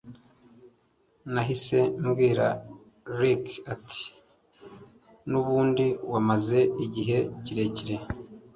nahise 1.33 1.79
mbwira 2.05 2.47
Ricky 3.19 3.55
ati 3.73 4.03
nubundi 5.29 5.85
wamaze 6.11 6.59
igihe 6.85 7.17
kirekire 7.43 7.95